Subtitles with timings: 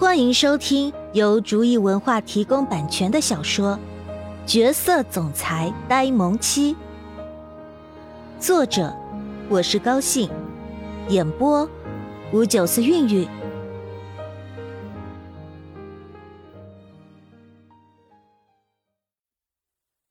[0.00, 3.78] 欢迎收听由竹意文化提供版权的小说
[4.50, 6.74] 《角色总裁呆萌妻》，
[8.40, 8.96] 作者
[9.50, 10.30] 我是高兴，
[11.10, 11.68] 演播
[12.32, 13.28] 五九四韵韵。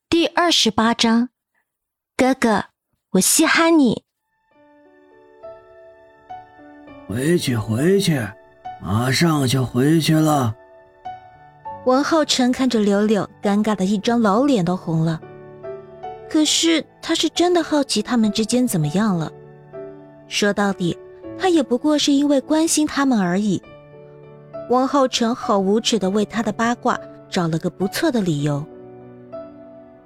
[0.07, 1.29] 第二十八章，
[2.15, 2.65] 哥哥，
[3.13, 4.03] 我稀罕你。
[7.07, 8.21] 回去，回去。
[8.81, 10.55] 马上就回去了。
[11.85, 15.19] 王浩辰看着柳柳，尴尬的一张老脸都红了。
[16.29, 19.31] 可是他是真的好奇他们之间怎么样了。
[20.27, 20.97] 说到底，
[21.37, 23.61] 他也不过是因为关心他们而已。
[24.69, 26.99] 王浩辰好无耻的为他的八卦
[27.29, 28.63] 找了个不错的理由。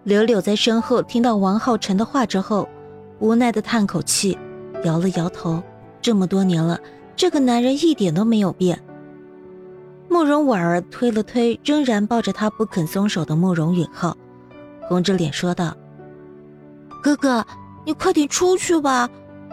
[0.04, 2.70] 柳柳在身后听到王浩辰的话之后，
[3.20, 4.38] 无奈的叹口气，
[4.84, 5.62] 摇了摇头。
[6.02, 6.80] 这么多年了。
[7.16, 8.82] 这个男人一点都没有变。
[10.10, 14.16] 慕容婉儿推了推仍然抱着他不肯松手的慕容允浩，
[14.88, 15.76] 红着脸说道
[17.02, 17.44] ：“哥哥，
[17.86, 19.10] 你快点出去吧，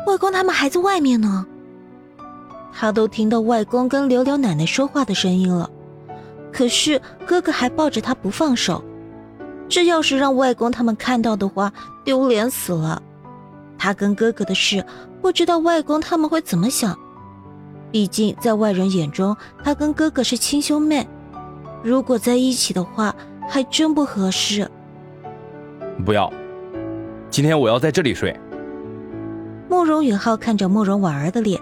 [0.06, 1.46] 外公他们还在外面呢。”
[2.72, 5.68] 他都听到外公跟柳柳奶奶说话的声音了，
[6.52, 8.82] 可是哥哥还抱着他不放手。
[9.68, 11.72] 这要是让外公他们看到的话，
[12.04, 13.00] 丢脸死了。
[13.78, 14.84] 他跟哥哥的事，
[15.22, 16.98] 不知道外公他们会怎么想。
[17.90, 21.06] 毕竟，在外人眼中，他跟哥哥是亲兄妹，
[21.82, 23.14] 如果在一起的话，
[23.48, 24.70] 还真不合适。
[26.04, 26.32] 不要，
[27.30, 28.38] 今天我要在这里睡。
[29.68, 31.60] 慕容允浩看着慕容婉儿的脸，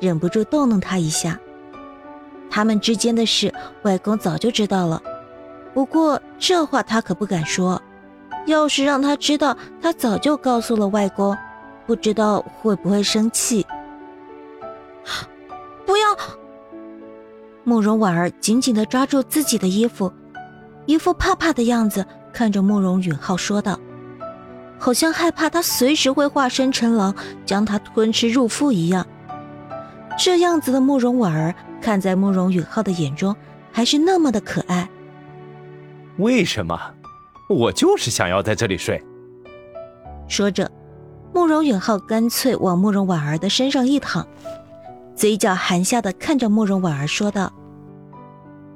[0.00, 1.38] 忍不住逗弄她一下。
[2.50, 5.00] 他们之间的事，外公早就知道了，
[5.72, 7.80] 不过这话他可不敢说。
[8.46, 11.36] 要是让他知道，他早就告诉了外公，
[11.86, 13.64] 不知道会不会生气。
[17.70, 20.12] 慕容婉儿紧紧的抓住自己的衣服，
[20.86, 23.78] 一副怕怕的样子，看着慕容允浩说道
[24.76, 27.14] ：“好像害怕他随时会化身成狼，
[27.46, 29.06] 将他吞吃入腹一样。”
[30.18, 33.36] 这样子的慕容婉儿，看在慕容允浩的眼中，
[33.70, 34.90] 还是那么的可爱。
[36.18, 36.76] 为什么？
[37.48, 39.00] 我就是想要在这里睡。
[40.26, 40.68] 说着，
[41.32, 44.26] 慕容允浩干脆往慕容婉儿的身上一躺。
[45.14, 47.52] 嘴角含笑的看着慕容婉儿说道：“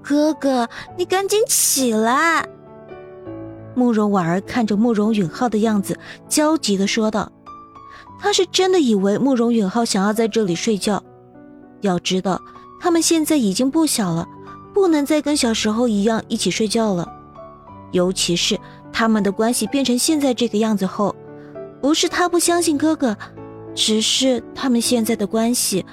[0.05, 2.47] 哥哥，你赶紧起来。”
[3.75, 5.99] 慕容婉儿看着慕容允浩的样子，
[6.29, 7.33] 焦急的说道
[8.21, 11.03] ：“他是真的以为慕容允浩想要在这里睡觉。
[11.81, 12.41] 要知道，
[12.81, 14.29] 他们现在已经不小了，
[14.73, 17.13] 不能再跟小时候一样一起睡觉了。
[17.91, 18.59] 尤其是
[18.93, 21.17] 他们的关系变成现在这个样子后，
[21.81, 23.17] 不是他不相信哥哥，
[23.75, 25.85] 只是他们现在的关系。”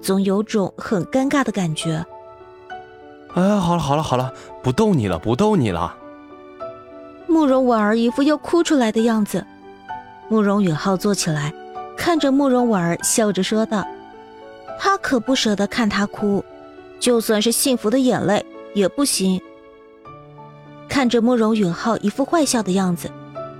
[0.00, 2.06] 总有种很尴尬的感觉。
[3.34, 5.94] 哎，好了好了好了，不逗你了，不逗你了。
[7.26, 9.44] 慕容婉儿一副要哭出来的样子。
[10.28, 11.52] 慕容允浩坐起来，
[11.96, 13.86] 看着慕容婉儿，笑着说道
[14.78, 16.44] ：“他可不舍得看她哭，
[16.98, 18.44] 就算是幸福的眼泪
[18.74, 19.40] 也不行。”
[20.88, 23.10] 看着慕容允浩一副坏笑的样子，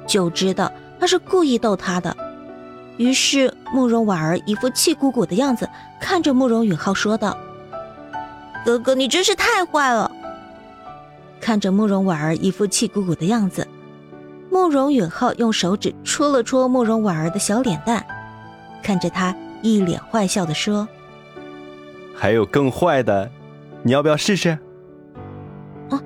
[0.07, 2.15] 就知道他是故意逗他的。
[2.97, 5.69] 于是，慕容婉儿一副气鼓鼓的样子，
[6.01, 7.37] 看着慕容允浩说道
[8.65, 10.11] ：“哥哥，你真是太坏了。”
[11.41, 13.67] 看着慕容婉儿一副气鼓鼓的样子，
[14.51, 18.05] 慕容允浩用手指戳了戳慕容婉儿的小脸蛋，
[18.83, 20.87] 看着她一脸坏笑的说
[22.15, 23.31] ：“还有更坏的，
[23.83, 24.59] 你要不要试试？”
[25.91, 26.03] 啊，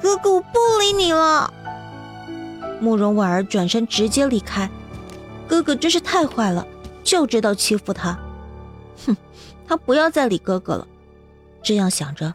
[0.00, 1.52] 哥哥，我不理你了。
[2.80, 4.70] 慕容婉儿转身直接离开。
[5.48, 6.66] 哥哥真是太坏了，
[7.02, 8.18] 就知道欺负他。
[9.06, 9.16] 哼，
[9.66, 10.86] 他不要再理哥哥了。
[11.62, 12.34] 这样想着，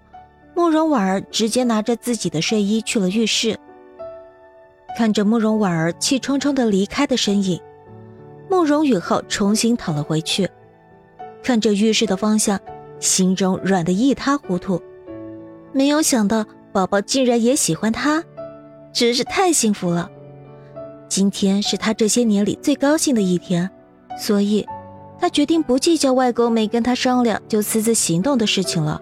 [0.56, 3.58] 慕容婉儿直接拿着自己的睡衣去了浴室。
[4.98, 7.60] 看着慕容婉儿气冲冲的离开的身影，
[8.50, 10.50] 慕容允浩重新躺了回去，
[11.44, 12.60] 看着浴室的方向，
[13.00, 14.82] 心中软得一塌糊涂。
[15.72, 18.24] 没有想到宝宝竟然也喜欢他，
[18.92, 20.10] 真是太幸福了。
[21.08, 23.70] 今天是他这些年里最高兴的一天，
[24.20, 24.68] 所以，
[25.20, 29.00] 他决定不计较外公没跟他商量就私自行动的事情了。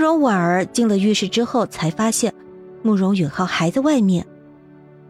[0.00, 2.32] 慕容婉儿进了浴室之后，才发现
[2.82, 4.26] 慕容允浩还在外面，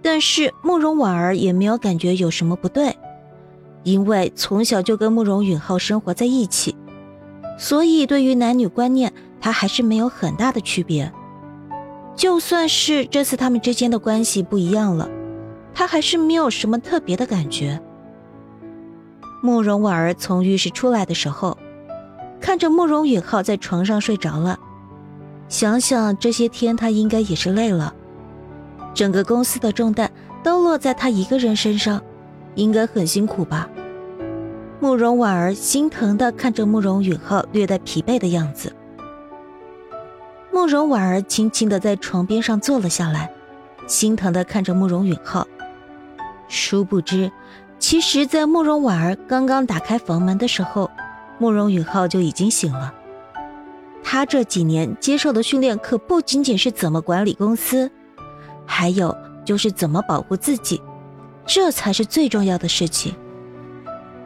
[0.03, 2.97] 但是慕容婉儿也没有感觉有什么不对，
[3.85, 6.75] 因为从小就跟慕容允浩生活在一起，
[7.57, 11.13] 所以对于男女观念，他还是没有很大的区别。
[12.17, 15.09] 就算是这次他们之间的关系不一样了，
[15.73, 17.81] 他还是没有什么特别的感觉。
[19.41, 21.57] 慕容婉儿从浴室出来的时候，
[22.41, 24.59] 看着慕容允浩在床上睡着了。
[25.51, 27.93] 想想这些天，他应该也是累了，
[28.95, 30.11] 整个公司的重担
[30.45, 32.01] 都落在他一个人身上，
[32.55, 33.69] 应该很辛苦吧。
[34.79, 38.73] 慕容婉儿心疼的看着慕容允浩略带疲惫的样子。
[40.53, 43.31] 慕容婉儿轻轻的在床边上坐了下来，
[43.89, 45.47] 心疼的看着慕容允浩。
[46.47, 47.31] 殊不知，
[47.81, 50.89] 其实，在慕容婉儿刚刚打开房门的时候，
[51.39, 52.95] 慕容允浩就已经醒了。
[54.13, 57.89] 他这几年接受的训练可不仅仅是怎么管理公司，
[58.67, 60.83] 还有就是怎么保护自己，
[61.47, 63.15] 这才是最重要的事情。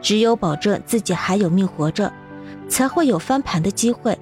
[0.01, 2.11] 只有保证自己还有命活着，
[2.67, 4.17] 才会有翻盘的机会。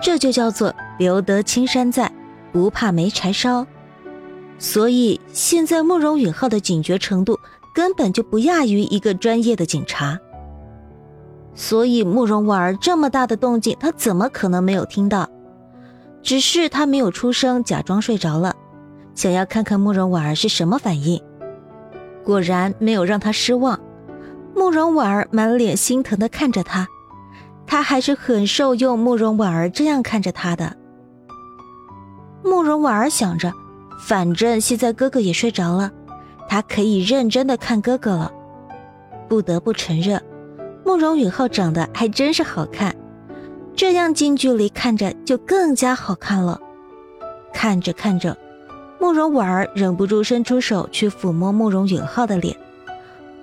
[0.00, 2.10] 这就叫做留得青山在，
[2.50, 3.66] 不怕没柴烧。
[4.58, 7.38] 所以现在慕容允浩的警觉程度
[7.74, 10.18] 根本就不亚于一个专业的警察。
[11.54, 15.28] 所以慕容婉儿这么大的动静，他怎么可能没有听到？
[16.22, 18.54] 只是他没有出声，假装睡着了，
[19.14, 21.20] 想要看看慕容婉儿是什么反应。
[22.24, 23.78] 果然没有让他失望。
[24.54, 26.86] 慕容婉儿满脸心疼的看着他，
[27.66, 30.76] 他还是很受用慕容婉儿这样看着他的。
[32.44, 33.52] 慕容婉儿想着，
[34.06, 35.90] 反正现在哥哥也睡着了，
[36.48, 38.30] 他可以认真的看哥哥了。
[39.28, 40.22] 不得不承认，
[40.92, 42.94] 慕容允浩长得还真是好看，
[43.74, 46.60] 这样近距离看着就更加好看了。
[47.50, 48.36] 看着看着，
[49.00, 52.54] 慕容婉儿忍不住伸出手去抚摸慕容允浩的脸。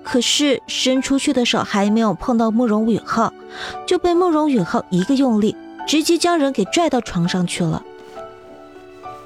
[0.04, 3.34] 可是伸出去的手还没有碰到慕容允浩，
[3.84, 5.56] 就被慕容允浩一个用力，
[5.88, 7.82] 直接将人给拽到床上去了。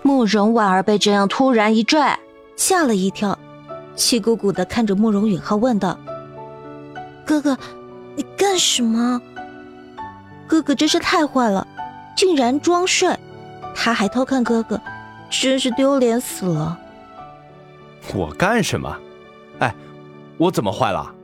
[0.00, 2.18] 慕容婉儿被这样突然一拽，
[2.56, 3.38] 吓了一跳，
[3.94, 5.98] 气鼓鼓的看着慕容允浩问道
[7.26, 7.58] ：“哥哥，
[8.16, 9.20] 你干什么？”
[10.46, 11.66] 哥哥真是太坏了，
[12.16, 13.16] 竟然装睡，
[13.74, 14.80] 他还偷看哥哥，
[15.30, 16.78] 真是丢脸死了。
[18.14, 18.96] 我干什么？
[19.58, 19.74] 哎。
[20.36, 21.14] 我怎么坏了？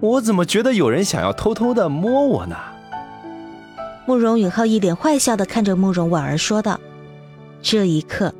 [0.00, 2.56] 我怎么觉得有人想要偷偷的摸我呢？
[4.06, 6.80] 慕容允浩一脸坏笑的看着慕容婉儿说道。
[7.60, 8.34] 这一刻，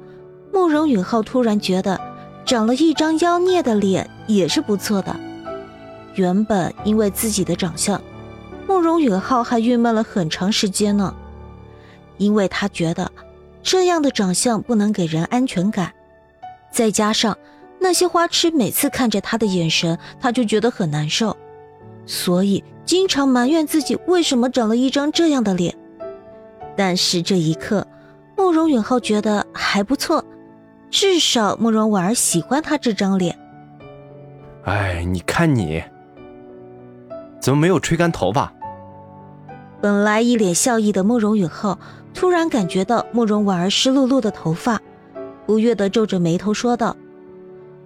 [0.50, 2.00] 慕容允浩突然觉得
[2.46, 5.14] 长了一张妖孽的脸也是不错的。
[6.14, 8.00] 原本因为自己的长相，
[8.66, 11.14] 慕容允浩还郁闷了很长时间呢，
[12.18, 13.10] 因为他觉得
[13.62, 15.92] 这样的长相不能给人安全感，
[16.70, 17.36] 再加上。
[17.82, 21.34] 那些花痴每次看着他的眼神，他就觉得很难受，
[22.04, 25.74] 所以经常埋怨自己为什么长了一张这样的脸。
[26.76, 27.86] 但是这一刻，
[28.36, 30.22] 慕容允浩觉得还不错，
[30.90, 33.34] 至少慕容婉儿喜欢他这张脸。
[34.64, 35.82] 哎，你看你，
[37.40, 38.52] 怎么没有吹干头发？
[39.81, 41.78] 本来一脸笑意的慕容允浩，
[42.12, 44.78] 突然感觉到慕容婉儿湿漉漉的头发，
[45.46, 46.94] 不悦的皱着眉头说道。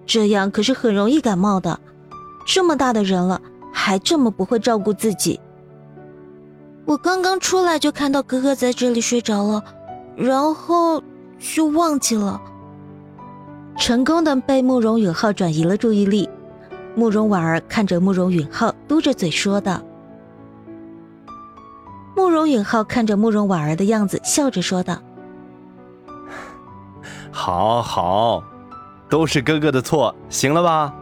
[0.06, 1.78] 这样可是很容易感冒的，
[2.46, 3.40] 这么大的人了，
[3.72, 5.40] 还这么不会照顾自己。
[6.84, 9.64] 我刚刚出来就看到哥哥在这里睡着了，
[10.16, 11.02] 然后
[11.38, 12.42] 就忘记了。
[13.78, 16.28] 成功的被慕容允浩转移了注意力。
[16.94, 19.80] 慕容婉儿看着慕容允浩，嘟着嘴说道。
[22.16, 24.96] 慕容允浩看着慕容婉儿的样子，笑着说道
[27.32, 28.42] ：“好 好。”
[29.10, 30.92] 都是哥哥的错，行了吧？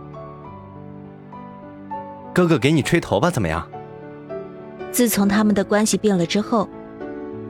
[2.34, 3.66] 哥哥给你吹头发怎么样？
[4.90, 6.68] 自从他们的关系变了之后，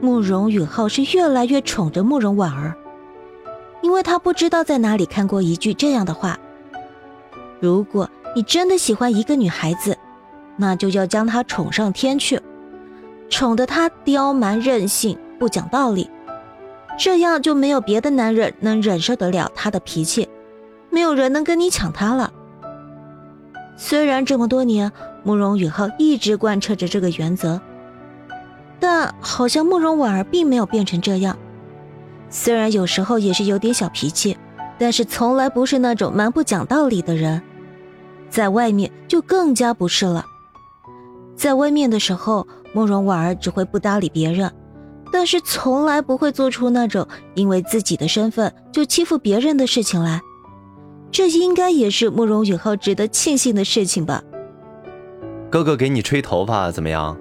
[0.01, 2.75] 慕容允浩是越来越宠着慕容婉儿，
[3.81, 6.37] 因为他不知道在哪里看过一句这样的话：
[7.59, 9.97] 如果你真的喜欢一个女孩子，
[10.57, 12.41] 那就要将她宠上天去，
[13.29, 16.09] 宠得她刁蛮任性、不讲道理，
[16.97, 20.27] 这样就没有别的男人能忍受得了她的脾气。
[20.89, 22.31] 没有人能跟你抢她了。
[23.75, 24.91] 虽然这么多年，
[25.23, 27.59] 慕容允浩一直贯彻着这个原则，
[28.79, 31.37] 但好像慕容婉儿并没有变成这样。
[32.29, 34.37] 虽然有时候也是有点小脾气，
[34.77, 37.41] 但是从来不是那种蛮不讲道理的人。
[38.33, 40.25] 在外面就更加不是了。
[41.35, 44.51] 在外面的时候，慕容婉儿只会不搭理别人，
[45.11, 50.19] 但是从来不会做出那种因为自己的身份就欺负别人的事情来。
[51.11, 54.23] 这应该也是慕容允浩值得庆幸的事情吧。
[55.51, 57.15] 哥哥给你吹头发怎么样？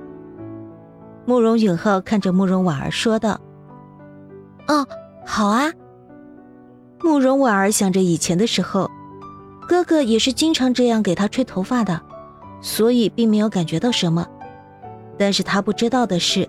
[1.27, 3.39] 慕容允浩看着慕容婉儿说道
[4.67, 4.87] ：“哦，
[5.27, 5.71] 好啊。”
[7.05, 8.91] 慕容婉儿想着以前的时候，
[9.73, 11.99] 哥哥也是经常这样给他吹头发的，
[12.61, 14.29] 所以并没有感觉到什么。
[15.19, 16.47] 但是他不知道的是，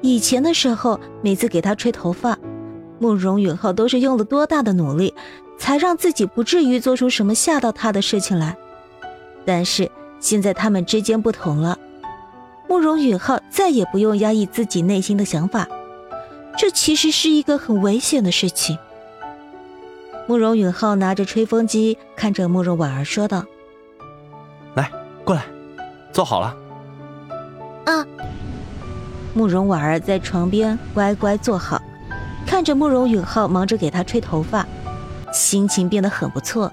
[0.00, 2.38] 以前的时候，每次给他吹头发，
[2.98, 5.12] 慕容允浩都是用了多大的努力，
[5.58, 8.56] 才让自己不至于做出什么吓到他的事情来。
[9.44, 11.78] 但是现在他们之间不同了，
[12.70, 15.68] 慕容允浩再也不用压抑自己内心的想法，
[16.56, 18.78] 这其实是一个很危险的事情。
[20.28, 23.44] 慕容允浩拿着吹风机，看着慕容婉儿说道
[24.74, 24.90] ：“来，
[25.24, 25.44] 过来，
[26.12, 26.56] 坐好了。”
[27.86, 28.04] 啊！
[29.32, 31.80] 慕容婉儿在床边乖乖坐好，
[32.44, 34.66] 看着慕容允浩忙着给她吹头发，
[35.32, 36.72] 心情变得很不错。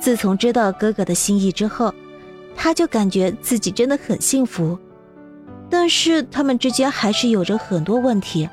[0.00, 1.94] 自从知道哥哥的心意之后，
[2.56, 4.76] 她就感觉自己真的很幸福。
[5.70, 8.48] 但是他们之间还是有着很多问题。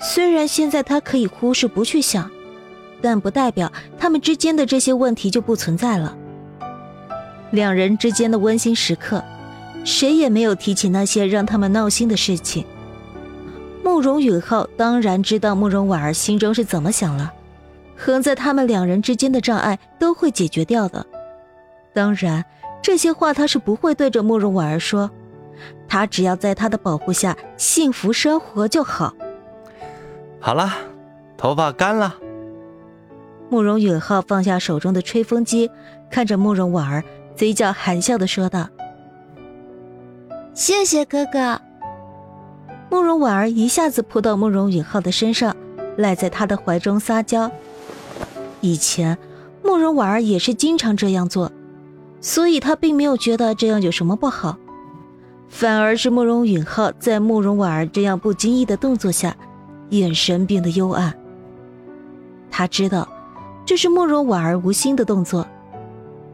[0.00, 2.30] 虽然现在她可以忽视不去想。
[3.02, 6.16] 但不代表他们之间的这些问题就不存在了。
[7.50, 9.22] 两人之间的温馨时刻，
[9.84, 12.64] 谁也没有提起那些让他们闹心的事情。
[13.84, 17.32] 慕容允浩当然知道慕容婉儿心中是怎么想了，
[17.96, 21.04] 横在他们两人之间的障碍都会解决掉的。
[21.92, 22.44] 当然，
[22.80, 25.10] 这些话他是不会对着慕容婉儿说，
[25.86, 29.12] 他只要在他的保护下幸福生活就好。
[30.40, 30.72] 好了，
[31.36, 32.14] 头发干了。
[33.52, 35.70] 慕容允浩放下手中的吹风机，
[36.10, 37.04] 看着慕容婉儿，
[37.36, 38.66] 嘴角含笑的说道
[40.56, 41.60] ：“谢谢哥哥。”
[42.88, 45.54] 慕容婉儿一下子扑到慕容允浩的身上，
[45.98, 47.50] 赖在他的怀中撒娇。
[48.62, 49.18] 以前，
[49.62, 51.52] 慕容婉儿也是经常这样做，
[52.22, 54.56] 所以他并没有觉得这样有什么不好，
[55.50, 59.36] 反而是慕容允浩在慕容婉儿这样不经意的动作下，
[59.90, 61.12] 眼神变得幽暗。
[62.50, 63.06] 他知道。
[63.72, 65.48] 这是慕容婉儿无心的动作，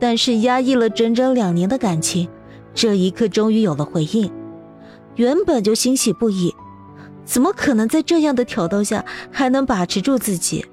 [0.00, 2.28] 但是压抑了整整两年的感情，
[2.74, 4.28] 这一刻终于有了回应。
[5.14, 6.52] 原本就欣喜不已，
[7.24, 10.66] 怎么可能在这样的挑逗下还能把持住自己？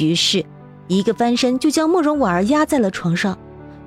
[0.00, 0.44] 于是，
[0.88, 3.38] 一个翻身就将慕容婉儿压在了床上，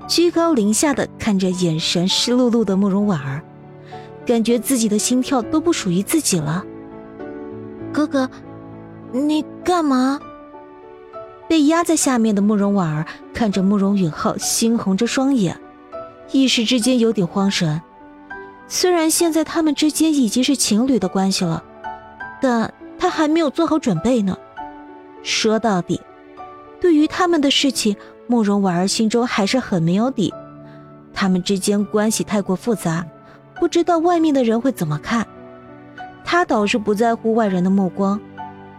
[0.07, 3.43] 居高临下的看着眼神湿漉漉的慕容婉儿，
[4.25, 6.63] 感觉自己的心跳都不属于自己了。
[7.91, 8.29] 哥哥，
[9.11, 10.17] 你干嘛？
[11.47, 15.59] 被压在下面的慕容婉儿看着慕容允浩，猩红着双眼，
[16.31, 17.81] 一时之间有点慌神。
[18.67, 21.63] 虽然现在他们之间已经是情侣的关系了，
[22.41, 24.37] 但他还没有做好准备呢。
[25.21, 26.01] 说到底，
[26.81, 27.95] 对于他们的事情，
[28.25, 30.33] 慕容婉儿心中还是很没有底。
[31.13, 33.05] 他们之间关系太过复杂，
[33.59, 35.27] 不知道外面的人会怎么看。
[36.25, 38.19] 他倒是不在乎外人的目光，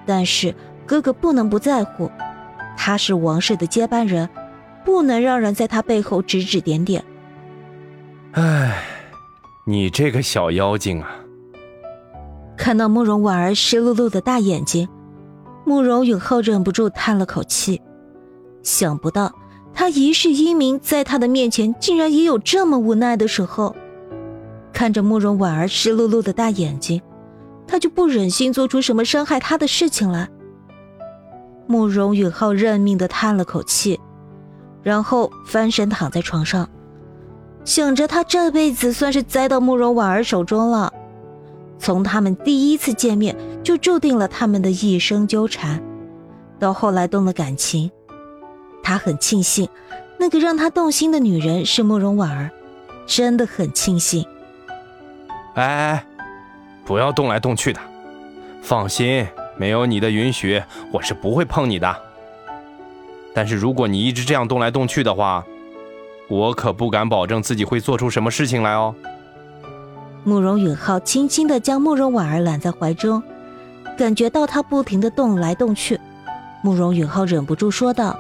[0.05, 0.55] 但是
[0.87, 2.11] 哥哥不能不在乎。
[2.77, 4.29] 他是王氏的接班人，
[4.85, 7.05] 不能让人在他背后指指点点。
[8.33, 8.83] 唉，
[9.67, 11.11] 你这个小妖精啊！
[12.57, 14.89] 看到慕容婉儿湿漉漉的大眼睛，
[15.65, 17.81] 慕容允浩忍不住叹了口气。
[18.63, 19.33] 想不到
[19.73, 23.75] 他一世英名在他的面前竟然也有这么无奈的时候。
[24.73, 27.01] 看着慕容婉儿湿漉漉的大眼睛，
[27.67, 30.29] 他就不忍心做出什么伤害他的事情来。
[31.67, 33.99] 慕容允浩认命的叹了口气，
[34.83, 36.69] 然后翻身躺在床上，
[37.65, 40.93] 想着他这辈子算是栽到慕容婉儿手中了。
[41.79, 45.83] 从他们第一次见面就注定了他们的一生纠缠，
[46.59, 47.91] 到后来动了感情，
[48.83, 49.69] 他很庆幸
[50.19, 52.51] 那个让他动心的女人是慕容婉儿，
[53.07, 54.25] 真的很庆幸。
[55.55, 56.07] 哎哎，
[56.85, 57.81] 不要动来动去的，
[58.63, 59.27] 放心。
[59.57, 61.97] 没有你的允许，我是不会碰你的。
[63.35, 65.45] 但是如果你一直这样动来动去的话，
[66.29, 68.95] 我可不敢保证自己会做出什么事情来哦。
[70.25, 73.23] 慕容允浩轻轻地将慕容婉儿揽在怀中，
[73.99, 76.01] 感觉到她不停地动来动去，
[76.63, 78.19] 慕容允浩忍不住说道：“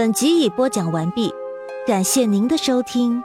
[0.00, 1.30] 本集已播讲完毕，
[1.86, 3.22] 感谢您的收听。”